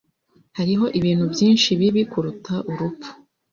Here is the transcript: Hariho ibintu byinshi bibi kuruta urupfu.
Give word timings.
Hariho 0.57 0.85
ibintu 0.99 1.25
byinshi 1.33 1.69
bibi 1.79 2.01
kuruta 2.11 2.53
urupfu. 2.71 3.09